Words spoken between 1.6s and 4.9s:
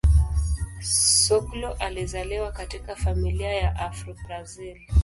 alizaliwa katika familia ya Afro-Brazil.